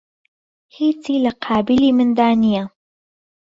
[0.77, 2.63] هیچی لە قابیلی مندا نییە